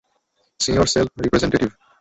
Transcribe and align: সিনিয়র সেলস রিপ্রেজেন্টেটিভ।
সিনিয়র 0.59 0.87
সেলস 0.87 1.11
রিপ্রেজেন্টেটিভ। 1.23 1.69